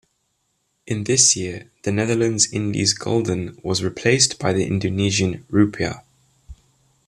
[0.87, 6.01] In this year the Netherlands Indies gulden was replaced by the Indonesian rupiah.